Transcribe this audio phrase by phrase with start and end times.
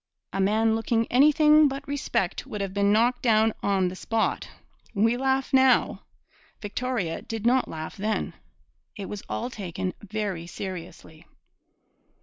[0.33, 4.49] A man looking anything but respect would have been knocked down on the spot.
[4.95, 6.01] We laugh now!
[6.59, 8.33] Victoria did not laugh then.
[8.95, 11.27] It was all taken very seriously.